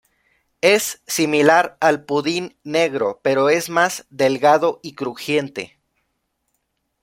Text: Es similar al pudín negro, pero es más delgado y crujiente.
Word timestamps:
Es 0.61 1.03
similar 1.05 1.77
al 1.79 2.05
pudín 2.05 2.57
negro, 2.63 3.19
pero 3.21 3.49
es 3.51 3.69
más 3.69 4.07
delgado 4.09 4.79
y 4.81 4.95
crujiente. 4.95 5.77